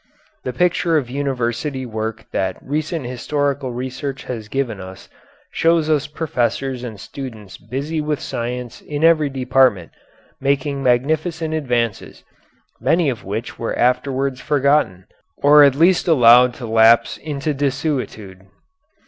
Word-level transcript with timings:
The 0.43 0.51
picture 0.51 0.97
of 0.97 1.11
university 1.11 1.85
work 1.85 2.25
that 2.31 2.57
recent 2.59 3.05
historical 3.05 3.71
research 3.71 4.23
has 4.23 4.47
given 4.47 4.81
us 4.81 5.07
shows 5.51 5.91
us 5.91 6.07
professors 6.07 6.83
and 6.83 6.99
students 6.99 7.57
busy 7.57 8.01
with 8.01 8.19
science 8.19 8.81
in 8.81 9.03
every 9.03 9.29
department, 9.29 9.91
making 10.39 10.81
magnificent 10.81 11.53
advances, 11.53 12.23
many 12.79 13.11
of 13.11 13.23
which 13.23 13.59
were 13.59 13.77
afterwards 13.77 14.41
forgotten, 14.41 15.05
or 15.37 15.63
at 15.63 15.75
least 15.75 16.07
allowed 16.07 16.55
to 16.55 16.65
lapse 16.65 17.17
into 17.17 17.53
desuetude. 17.53 18.47